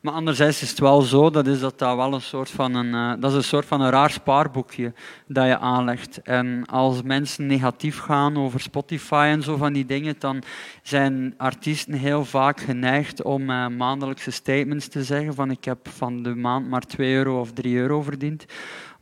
[0.05, 2.95] Maar anderzijds is het wel zo, dat is dat dat wel een soort van een,
[2.95, 4.93] eh, dat is een soort van een raar spaarboekje
[5.27, 6.23] dat je aanlegt.
[6.23, 10.43] En als mensen negatief gaan over Spotify en zo van die dingen, dan
[10.83, 16.23] zijn artiesten heel vaak geneigd om eh, maandelijkse statements te zeggen van ik heb van
[16.23, 18.45] de maand maar 2 euro of 3 euro verdiend.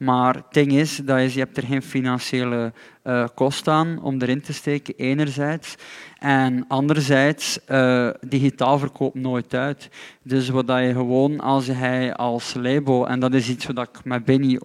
[0.03, 4.41] Maar het ding is, dat je hebt er geen financiële eh kost aan om erin
[4.41, 5.77] te steken, enerzijds.
[6.23, 9.89] En anderzijds, eh, digitaal verkoopt nooit uit.
[10.23, 14.05] Dus wat dat je gewoon, als hij als label, en dat is iets wat ik
[14.05, 14.59] met Benny,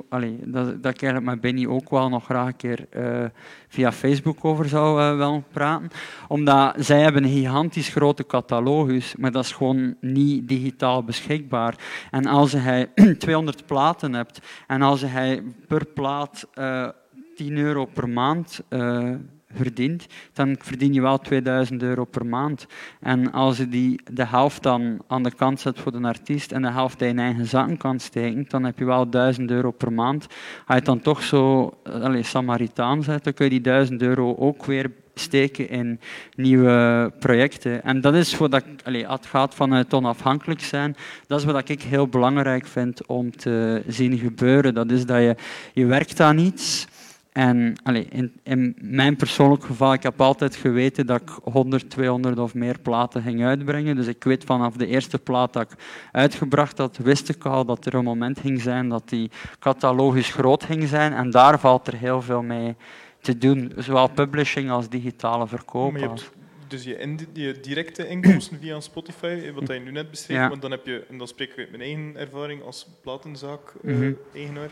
[0.43, 3.25] dat, dat ik eigenlijk met Benny ook wel nog graag een keer eh,
[3.67, 5.89] via Facebook over zou willen praten.
[6.27, 11.75] Omdat zij hebben een gigantisch grote catalogus, maar dat is gewoon niet digitaal beschikbaar.
[12.11, 16.47] En als hij 200 platen hebt en als hij per plaat
[17.37, 19.13] 10 euro per maand eh,
[19.53, 22.67] verdient, dan verdien je wel 2000 euro per maand.
[22.99, 26.61] En als je die, de helft dan aan de kant zet voor de artiest en
[26.61, 30.23] de helft in eigen zakken kan steken, dan heb je wel 1000 euro per maand.
[30.23, 30.33] Als
[30.67, 34.65] je het dan toch zo allez, Samaritaan zet, dan kun je die 1000 euro ook
[34.65, 35.99] weer steken in
[36.35, 37.83] nieuwe projecten.
[37.83, 40.95] En dat is wat ik, allez, het gaat vanuit onafhankelijk zijn,
[41.27, 44.73] dat is wat ik heel belangrijk vind om te zien gebeuren.
[44.73, 45.35] Dat is dat je,
[45.73, 46.87] je werkt aan iets
[47.37, 52.39] en allez, in, in mijn persoonlijk geval, ik heb altijd geweten dat ik 100, 200
[52.39, 53.95] of meer platen ging uitbrengen.
[53.95, 55.77] Dus ik weet vanaf de eerste plaat dat ik
[56.11, 60.63] uitgebracht had, wist ik al dat er een moment ging zijn dat die catalogus groot
[60.63, 61.13] ging zijn.
[61.13, 62.75] En daar valt er heel veel mee
[63.21, 65.91] te doen, zowel publishing als digitale verkoop.
[65.91, 66.31] Maar je hebt
[66.67, 70.49] dus je, in- je directe inkomsten via Spotify, eh, wat je nu net beschreef, Ja.
[70.49, 72.95] want dan heb je, en dan spreek ik uit mijn eigen ervaring als Mhm.
[73.01, 74.69] platenzaak-eigenaar,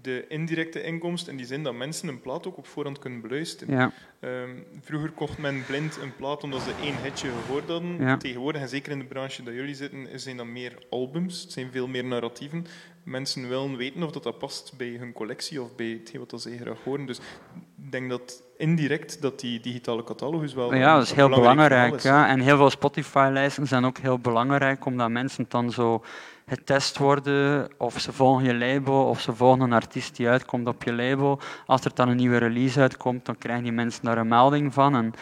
[0.00, 3.76] de indirecte inkomsten in die zin dat mensen een plaat ook op voorhand kunnen beluisteren.
[3.76, 4.50] Ja, Ehm,
[4.80, 7.96] vroeger kocht men blind een plaat omdat ze één hitje gehoord hadden.
[7.98, 8.16] Ja.
[8.16, 11.42] Tegenwoordig, en zeker in de branche dat jullie zitten, zijn dat meer albums.
[11.42, 12.66] Het zijn veel meer narratieven.
[13.02, 16.56] Mensen willen weten of dat, dat past bij hun collectie of bij hetgeen wat ze
[16.60, 17.06] graag horen.
[17.06, 17.18] Dus
[17.74, 20.74] denk dat indirect dat die digitale catalogus wel.
[20.74, 21.94] Ja, dat is heel belangrijk.
[21.94, 22.02] is.
[22.02, 22.28] ja.
[22.28, 26.04] En heel veel Spotify-lijsten zijn ook heel belangrijk, omdat mensen dan zo
[26.46, 30.82] getest worden of ze volgen je label of ze volgen een artiest die uitkomt op
[30.82, 31.40] je label.
[31.66, 34.94] Als er dan een nieuwe release uitkomt, dan krijgen die mensen daar een melding van.
[34.94, 35.14] En,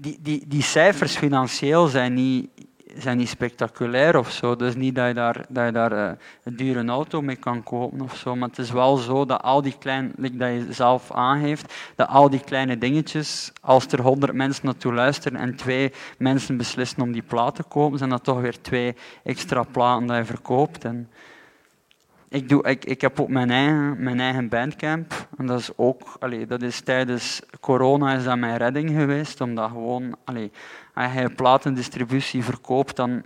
[0.00, 2.50] die, die, die cijfers financieel zijn niet
[2.98, 4.56] zijn niet spectaculair of zo.
[4.56, 6.10] Dus niet dat je daar, dat je daar uh,
[6.44, 8.36] een dure auto mee kan kopen of zo.
[8.36, 12.30] Maar het is wel zo dat al die kleine, dat je zelf aangeeft, dat al
[12.30, 17.22] die kleine dingetjes, als er honderd mensen naartoe luisteren en twee mensen beslissen om die
[17.22, 20.84] plaat te kopen, zijn dat toch weer twee extra platen dat je verkoopt.
[20.84, 21.08] En
[22.32, 25.28] ik, doe, ik, ik heb ook mijn eigen, mijn eigen bandcamp.
[25.36, 29.40] En dat is ook, allee, dat is tijdens corona is dat mijn redding geweest.
[29.40, 30.50] Omdat gewoon, allee,
[30.94, 33.22] als je platendistributie verkoopt, dan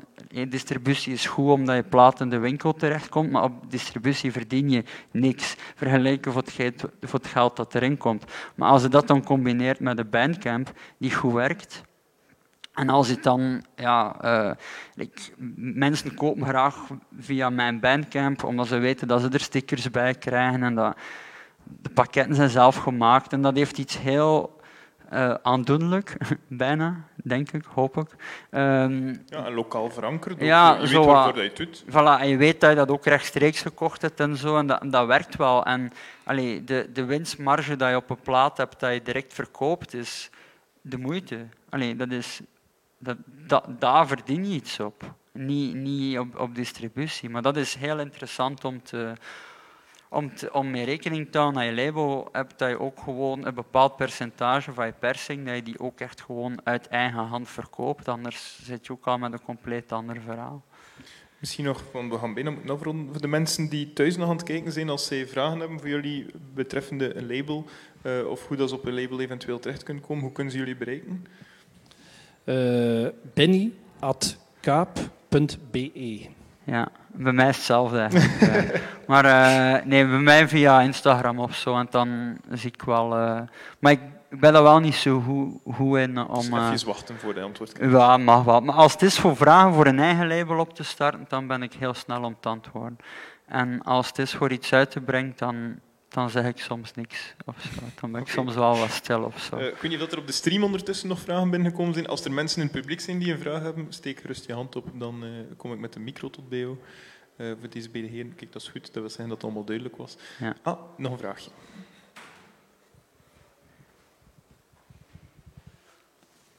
[0.48, 4.84] distributie is goed omdat je plaat in de winkel terechtkomt, maar op distributie verdien je
[5.10, 8.24] niks vergeleken voor het, voor het geld dat erin komt.
[8.54, 11.82] Maar als je dat dan combineert met een bandcamp die goed werkt,
[12.76, 14.50] en als het dan, ja, uh,
[15.56, 16.76] mensen kopen graag
[17.18, 20.96] via mijn bandcamp, omdat ze weten dat ze er stickers bij krijgen en dat
[21.64, 23.32] de pakketten zijn zelf gemaakt.
[23.32, 24.60] En dat heeft iets heel
[25.12, 26.16] uh, aandoenlijk,
[26.48, 28.08] bijna, denk ik, hoop ik.
[28.50, 30.40] Um, ja, lokaal verankerd.
[30.40, 31.84] Ja, je zo, weet waarvoor je het doet.
[31.88, 34.80] Voilà, en je weet dat je dat ook rechtstreeks gekocht hebt en zo, en dat,
[34.80, 35.64] en dat werkt wel.
[35.64, 35.92] En
[36.24, 40.30] allee, de, de winstmarge dat je op een plaat hebt, dat je direct verkoopt, is
[40.80, 41.46] de moeite.
[41.68, 42.40] Allee, dat is
[42.98, 45.14] dat, dat, daar verdien je iets op.
[45.32, 47.30] Niet, niet op, op distributie.
[47.30, 49.12] Maar dat is heel interessant om, te,
[50.08, 53.46] om, te, om mee rekening te houden dat je label hebt, dat je ook gewoon
[53.46, 57.48] een bepaald percentage van je persing, dat je die ook echt gewoon uit eigen hand
[57.48, 58.08] verkoopt.
[58.08, 60.64] Anders zit je ook al met een compleet ander verhaal.
[61.38, 63.12] Misschien nog, want we gaan moeten afronden.
[63.12, 65.88] Voor de mensen die thuis nog aan het kijken zijn, als zij vragen hebben voor
[65.88, 67.64] jullie betreffende een label,
[68.02, 70.58] uh, of hoe dat ze op een label eventueel terecht kunnen komen, hoe kunnen ze
[70.58, 71.26] jullie bereiken?
[72.46, 76.28] Uh, benny.kaap.be.
[76.64, 78.08] Ja, bij mij is hetzelfde
[79.06, 81.78] maar uh, nee, bij mij via Instagram of zo.
[81.78, 83.18] En dan zie ik wel.
[83.18, 83.40] Uh,
[83.78, 86.34] maar ik, ik ben er wel niet zo goed, goed in om.
[86.34, 87.72] Dus even wachten voor de antwoord.
[87.80, 88.60] Ja, mag wel.
[88.60, 91.62] Maar als het is voor vragen voor een eigen label op te starten, dan ben
[91.62, 92.98] ik heel snel om te antwoorden.
[93.46, 95.78] En als het is voor iets uit te brengen, dan
[96.16, 97.34] dan zeg ik soms niks.
[97.44, 97.82] Of zo.
[98.00, 99.58] Dan ben ik soms wel wat stil of zo.
[99.58, 102.06] Uh, ik weet niet of er op de stream ondertussen nog vragen binnengekomen zijn.
[102.06, 104.76] Als er mensen in het publiek zijn die een vraag hebben, steek gerust je hand
[104.76, 104.86] op.
[104.94, 106.76] Dan uh, kom ik met de micro tot bij jou.
[107.36, 108.84] Uh, voor deze beide heren, kijk, dat is goed.
[108.84, 110.16] Dat wil zeggen dat het allemaal duidelijk was.
[110.38, 110.56] Ja.
[110.62, 111.50] Ah, nog een vraagje.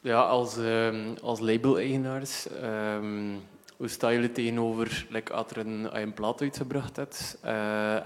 [0.01, 3.41] Ja, als, uh, als label-eigenaars, um,
[3.77, 7.37] hoe staan jullie tegenover like, als, er een, als je een plaat uitgebracht hebt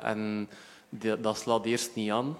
[0.01, 0.49] en
[1.19, 2.37] dat slaat eerst niet aan.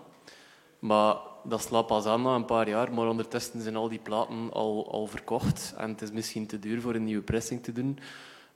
[0.80, 2.94] Maar dat slaat pas aan na een paar jaar.
[2.94, 5.74] Maar ondertussen zijn al die platen al, al verkocht.
[5.78, 8.00] En het is misschien te duur voor een nieuwe pressing te doen.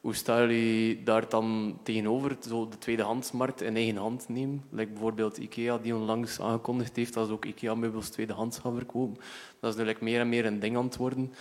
[0.02, 2.38] Hoe staan jullie daar dan tegenover?
[2.48, 4.64] Zo de tweedehandsmarkt in eigen hand nemen?
[4.70, 9.18] Like bijvoorbeeld IKEA, die onlangs aangekondigd heeft dat ze ook IKEA-meubels tweedehands gaan verkopen.
[9.60, 11.34] Dat is nu like meer en meer een ding aan het worden.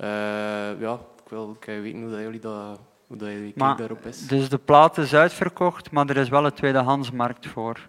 [0.00, 0.06] Uh,
[0.80, 4.26] ja, ik wil ik weten hoe dat jullie dat hoe dat maar, daarop is.
[4.26, 7.88] Dus de plaat is uitverkocht, maar er is wel een tweedehandsmarkt voor.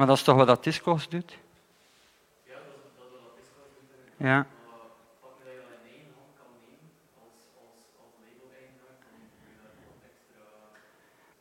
[0.00, 1.38] Maar dat is toch wat dat Discos doet?
[2.46, 4.26] Ja, dat is, dat wat Discos doet.
[4.26, 4.34] Ja.
[4.36, 4.46] Maar
[5.20, 6.90] wat je dat je in één hand kan nemen
[7.22, 10.42] als, als, als label-eigenaar, dan kun je daar nog extra...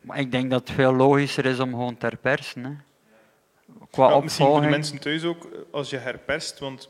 [0.01, 2.63] Maar ik denk dat het veel logischer is om gewoon te herpersen.
[2.63, 2.71] Hè.
[3.89, 6.89] Qua ja, misschien voor de mensen thuis ook, als je herperst, want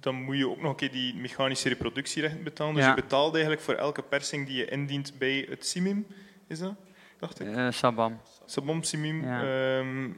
[0.00, 2.74] dan moet je ook nog een keer die mechanische reproductierechten betalen.
[2.74, 2.88] Dus Ja.
[2.88, 6.06] je betaalt eigenlijk voor elke persing die je indient bij het CIMIM,
[6.46, 6.74] is dat?
[7.18, 7.46] Dacht ik.
[7.46, 8.20] Eh, Sabam.
[8.44, 9.24] Sabom, CIMIM.
[9.24, 9.42] Ja.
[9.78, 10.10] ehm,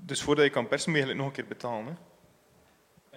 [0.00, 1.86] dus voordat je kan persen, moet je eigenlijk nog een keer betalen.
[1.86, 1.92] Hè?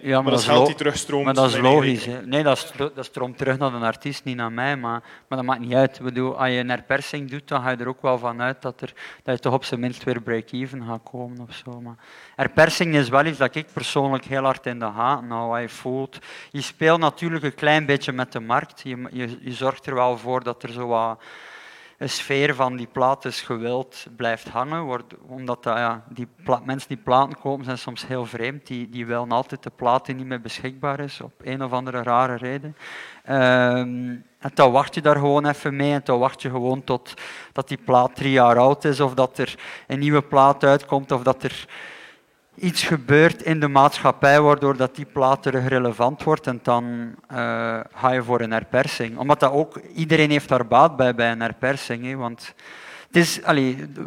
[0.00, 1.24] Ja, Maar, dat is geld die terugstroomt.
[1.24, 2.04] Maar dat is logisch.
[2.04, 2.26] Hè.
[2.26, 4.76] Nee, dat, dat stroomt terug naar de artiest, niet naar mij.
[4.76, 6.00] Maar, maar dat maakt niet uit.
[6.02, 8.80] Bedoel, als je een herpersing doet, dan ga je er ook wel van uit dat,
[8.80, 8.92] er,
[9.22, 11.40] dat je toch op zijn minst weer break-even gaat komen.
[11.40, 11.80] Of zo.
[11.80, 11.96] Maar
[12.36, 15.48] herpersing is wel iets dat ik persoonlijk heel hard in de gaten hou.
[15.48, 16.18] Wat je voelt.
[16.50, 18.80] Je speelt natuurlijk een klein beetje met de markt.
[18.80, 21.20] Je, je, je zorgt er wel voor dat er zo wat
[21.98, 24.82] sfeer van die plaat is gewild blijft hangen.
[24.82, 28.66] Wordt, omdat dat, ja, die pla- mensen die platen kopen zijn soms heel vreemd.
[28.66, 32.02] Die, die willen altijd de plaat die niet meer beschikbaar is, op een of andere
[32.02, 32.76] rare reden.
[33.24, 37.14] Ehm, en dan wacht je daar gewoon even mee en dan wacht je gewoon tot
[37.52, 39.54] dat die plaat drie jaar oud is of dat er
[39.86, 41.66] een nieuwe plaat uitkomt of dat er
[42.54, 47.36] iets gebeurt in de maatschappij waardoor dat die plaat terug relevant wordt en dan eh,
[47.94, 49.18] ga je voor een herpersing.
[49.18, 52.04] Omdat dat ook, iedereen heeft daar baat bij bij een herpersing.
[52.04, 52.54] Hè, want
[53.14, 53.40] Het is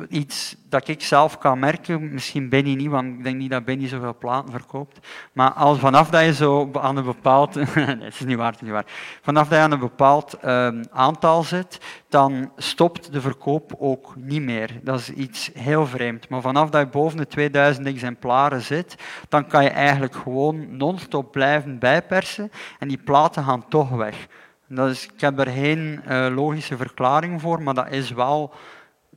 [0.10, 3.88] iets dat ik zelf kan merken, misschien Benny niet, want ik denk niet dat Benny
[3.88, 5.08] zoveel platen verkoopt.
[5.34, 7.56] Maar als vanaf dat je zo aan een bepaald...
[7.76, 8.86] nee, is niet waar, niet waar.
[9.22, 14.42] Vanaf dat je aan een bepaald um, aantal zit, dan stopt de verkoop ook niet
[14.42, 14.80] meer.
[14.84, 16.30] Dat is iets heel vreemd.
[16.30, 18.96] Maar vanaf dat je boven de 2000 exemplaren zit,
[19.30, 24.28] dan kan je eigenlijk gewoon non-stop blijven bijpersen en die platen gaan toch weg.
[24.70, 28.54] Dat is, ik heb er geen uh, logische verklaring voor, maar dat is wel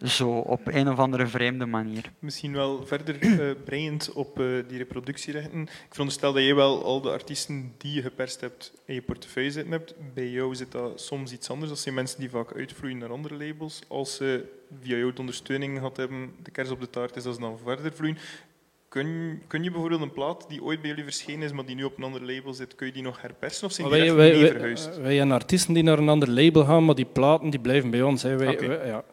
[0.04, 2.12] zo, op een of andere vreemde manier.
[2.18, 5.62] Misschien wel verder uh, brengend op uh, die reproductierechten.
[5.62, 9.50] Ik veronderstel dat jij wel al de artiesten die je geperst hebt in je portefeuille
[9.50, 9.94] zitten hebt.
[10.14, 11.70] Bij jou zit dat soms iets anders.
[11.70, 13.80] Dat zijn mensen die vaak uitvloeien naar andere labels.
[13.88, 14.44] Als ze
[14.80, 17.58] via jou de ondersteuning gehad hebben, de kers op de taart is, dat ze dan
[17.64, 18.18] verder vloeien.
[18.88, 21.84] Kun, kun je bijvoorbeeld een plaat die ooit bij jullie verschenen is, maar die nu
[21.84, 24.50] op een ander label zit, kun je die nog herpersen of zijn die wij, wij,
[24.50, 24.94] verhuisd?
[24.94, 27.90] Wij, wij hebben artiesten die naar een ander label gaan, maar die platen die blijven
[27.90, 28.22] bij ons.
[28.22, 28.36] Hè.
[28.36, 29.04] Wij, wij, ja.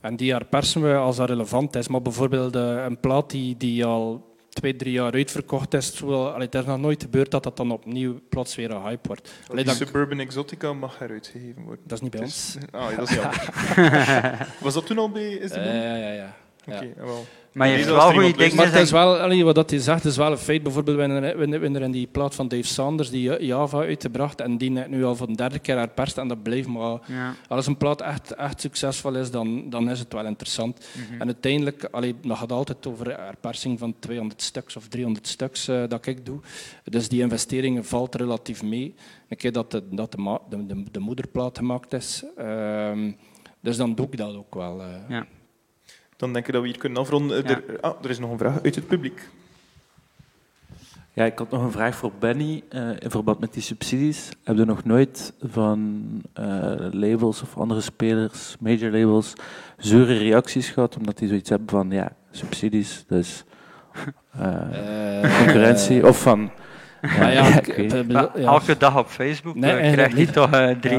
[0.00, 1.88] En die herpersen we als dat relevant is.
[1.88, 6.46] Maar bijvoorbeeld uh, een plaat die, die al twee, drie jaar uitverkocht is, terwijl, allee,
[6.46, 9.30] het is nog nooit gebeurd dat dat dan opnieuw plots weer een hype wordt.
[9.48, 11.84] Allee, die Suburban Exotica mag heruitgegeven worden.
[11.86, 12.56] Dat is niet bij ons.
[12.70, 14.48] Ah, dat is jammer.
[14.60, 16.36] Was dat toen al bij Is uh, Ja, ja, ja.
[16.74, 17.26] Oké, okay, wel.
[17.52, 18.56] Maar je hebt wel goede dingen.
[18.56, 20.62] Maar het is wel, allee, wat hij zegt is wel een feit.
[20.62, 25.04] Bijvoorbeeld, we hebben in die plaat van Dave Sanders die Java uitgebracht en die nu
[25.04, 26.98] al voor de derde keer herperst en dat blijft maar.
[27.06, 27.34] Ja.
[27.48, 30.86] Als een plaat echt, echt succesvol is, dan, dan is het wel interessant.
[30.94, 31.20] Mhm.
[31.20, 35.82] En uiteindelijk, allee, dat gaat altijd over herpersing van 200 stuks of 300 stuks uh,
[35.88, 36.40] dat ik doe.
[36.84, 38.94] Dus die investering valt relatief mee.
[39.28, 42.24] Een keer dat de, dat de, de, de moederplaat gemaakt is.
[42.38, 42.92] Uh,
[43.60, 44.80] dus dan doe ik dat ook wel.
[44.80, 44.86] Uh.
[45.08, 45.26] Ja
[46.20, 47.46] dan denk ik dat we hier kunnen afronden.
[47.46, 49.28] Er, ah, er is nog een vraag uit het publiek.
[51.12, 54.28] Ja, ik had nog een vraag voor Benny uh, in verband met die subsidies.
[54.44, 56.02] Heb je nog nooit van
[56.40, 59.32] uh, labels of andere spelers, major labels,
[59.76, 63.44] zure reacties gehad omdat die zoiets hebben van ja, subsidies, dus
[64.40, 66.50] uh, concurrentie of van
[67.00, 67.60] ja, ja,
[68.08, 70.98] ja, Elke dag op Facebook nee, krijg je toch drie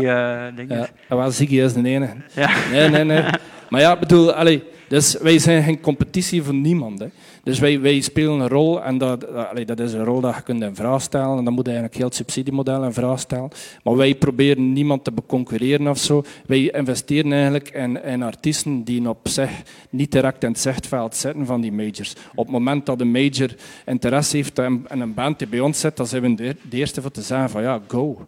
[0.56, 0.88] dingen.
[1.10, 2.10] Ja, wel, Ziggy is de ene.
[2.34, 2.50] Ja.
[2.72, 3.24] Nee, nee, nee.
[3.70, 7.00] Maar ja, bedoel, allee, dus wij zijn geen competitie voor niemand.
[7.00, 7.08] Hè.
[7.44, 9.28] Dus wij, wij spelen een rol en dat,
[9.66, 11.38] dat is een rol dat je kunt in vraag stellen.
[11.38, 13.50] En dan moet je eigenlijk heel het subsidiemodel in vraag stellen.
[13.84, 16.24] Maar wij proberen niemand te beconcurreren of zo.
[16.46, 21.46] Wij investeren eigenlijk in, in artiesten die op zich niet direct in het zichtveld zitten
[21.46, 22.16] van die majors.
[22.36, 25.98] Op het moment dat een major interesse heeft in een band die bij ons zit,
[25.98, 28.28] dan zijn we de, eerste voor te zeggen van ja, go.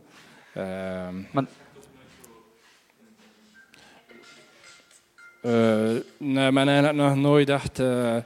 [1.31, 1.45] Maar
[6.17, 7.79] nee, maar eigenlijk nog nooit echt.
[7.79, 8.17] Uh...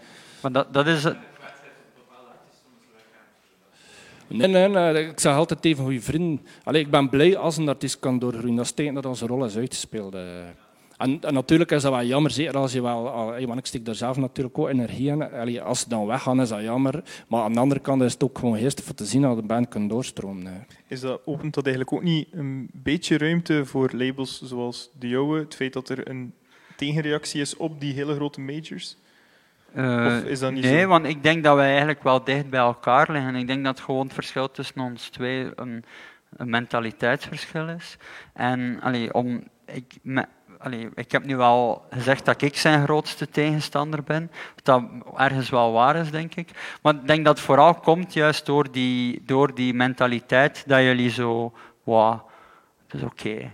[0.42, 1.04] Maar dat, dat is.
[4.28, 6.46] Nee, nee, nee, ik zeg altijd even goede vrienden.
[6.64, 8.56] Allee, ik ben blij als een artiest kan doorgroeien.
[8.56, 10.16] Dat steekt dat onze rol is uitgespeeld.
[10.16, 10.22] Uh.
[10.98, 13.04] En, en, natuurlijk is dat wel jammer, zeker als je wel...
[13.46, 15.32] Want ik steek daar zelf natuurlijk ook energie in.
[15.32, 17.04] Allee, als ze dan weggaan, is dat jammer.
[17.28, 19.44] Maar aan de andere kant is het ook gewoon geestig voor te zien dat de
[19.44, 20.68] band kan doorstromen.
[20.88, 25.40] Is dat, opent dat eigenlijk ook niet een beetje ruimte voor labels zoals de jouwe?
[25.40, 26.34] Het feit dat er een
[26.78, 28.98] tegenreactie is op die hele grote majors?
[29.76, 32.60] Uh, of is dat niet nee, want ik denk dat wij eigenlijk wel dicht bij
[32.60, 33.36] elkaar liggen.
[33.36, 35.84] Ik denk dat gewoon het verschil tussen ons twee een,
[36.38, 37.98] een mentaliteitsverschil is.
[38.34, 40.26] En allee, om, ik, me,
[40.60, 44.32] allee, ik heb nu wel gezegd dat ik zijn grootste tegenstander ben.
[44.56, 44.84] Wat dat
[45.18, 46.50] ergens wel waar is, denk ik.
[46.82, 51.10] Maar ik denk dat het vooral komt juist door die, door die mentaliteit dat jullie
[51.10, 51.54] zo...
[51.84, 52.20] Wow,
[52.88, 53.52] het is oké.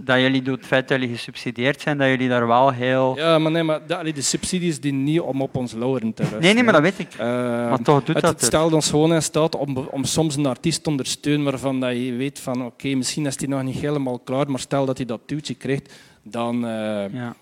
[0.00, 3.16] Dat jullie door het feit dat jullie gesubsidieerd zijn, dat jullie daar wel heel...
[3.16, 6.40] Ja, maar nee, maar de, de subsidies die niet om op ons lauren te rusten.
[6.40, 7.14] Nee, nee, maar dat weet ik.
[7.14, 10.36] Uh, maar toch doet het, dat het stelt ons gewoon in staat om, om soms
[10.36, 13.62] een artiest te ondersteunen waarvan dat je weet van oké, okay, misschien is hij nog
[13.62, 16.64] niet helemaal klaar, maar stel dat hij dat duwtje krijgt, dan...
[16.64, 17.34] Uh, ja.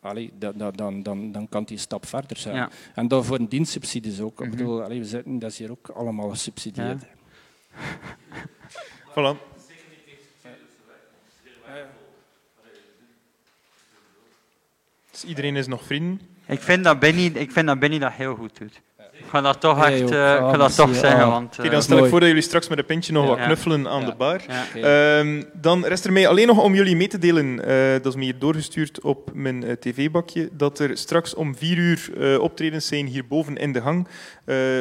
[0.00, 2.54] Allee, dan, dan, dan, dan kan hij een stap verder zijn.
[2.54, 2.70] Ja.
[2.94, 4.30] En dan voor een dienstsubsidies ook.
[4.30, 4.52] Mm -hmm.
[4.52, 7.02] Ik bedoel, allee, we zitten, dat is hier ook allemaal gesubsidieerd.
[7.02, 7.78] Ja.
[9.10, 9.47] voilà.
[15.20, 16.20] Dus iedereen is nog vrienden.
[16.46, 18.80] Ik vind dat Benny, ik vind dat, Benny dat heel goed doet.
[19.28, 21.24] Ik ga dat toch echt uh, ik ga dat toch zeggen.
[21.24, 21.30] Ah.
[21.30, 23.88] Want, uh, dan stel ik voor dat jullie straks met een pintje nog wat knuffelen
[23.88, 24.40] aan de bar.
[24.84, 28.14] Um, dan rest er mij alleen nog om jullie mee te delen, uh, dat is
[28.14, 33.56] me hier doorgestuurd op mijn tv-bakje, dat er straks om vier uur optredens zijn hierboven
[33.56, 34.08] in de gang.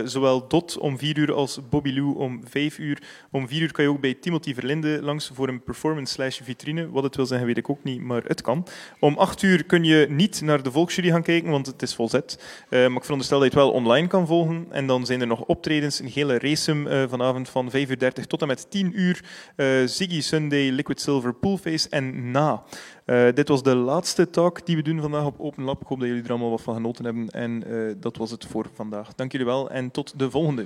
[0.04, 3.02] zowel Dot om vier uur als Bobby Lou om vijf uur.
[3.32, 6.90] Om vier uur kan je ook bij Timothy Verlinde langs voor een performance slash vitrine.
[6.90, 8.68] Wat het wil zeggen weet ik ook niet, maar het kan.
[9.00, 12.44] Om acht uur kun je niet naar de Volksjury gaan kijken, want het is volzet.
[12.70, 14.28] maar ik veronderstel dat je het wel online kan gaan
[14.70, 18.42] En dan zijn er nog optredens, een hele racem uh, vanavond van 5.30 uur tot
[18.42, 19.24] en met 10 uur.
[19.56, 22.64] Uh, Ziggy Sunday, Liquid Silver, Poolface en Na.
[23.06, 25.82] Uh, dit was de laatste talk die we doen vandaag op Open Lab.
[25.82, 27.30] Ik hoop dat jullie er allemaal wat van genoten hebben.
[27.30, 27.64] En
[28.00, 29.16] dat was het voor vandaag.
[29.16, 30.66] Dank jullie wel en tot de volgende.